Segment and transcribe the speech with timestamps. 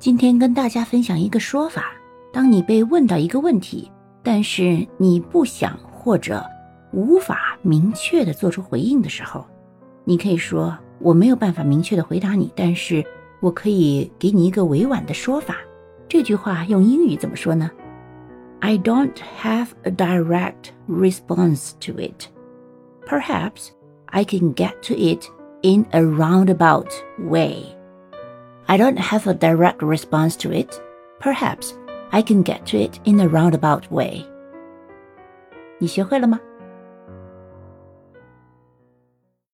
[0.00, 1.92] 今天跟大家分享一个说法：
[2.32, 3.92] 当你被问到一个问题，
[4.22, 6.42] 但是你不想或者
[6.90, 9.44] 无法明确的做出回应的时候，
[10.04, 13.04] 你可以说我没有办法明确的回答你，但是
[13.40, 15.58] 我可以给你一个委婉的说法。
[16.08, 17.70] 这句话用英语怎么说呢
[18.60, 19.12] ？I don't
[19.42, 22.24] have a direct response to it.
[23.06, 23.68] Perhaps
[24.06, 25.26] I can get to it
[25.60, 26.88] in a roundabout
[27.28, 27.78] way.
[28.69, 30.81] I don't have a direct response to it.
[31.19, 31.73] Perhaps
[32.11, 34.25] I can get to it in a roundabout way.
[35.79, 36.39] 你学会了吗？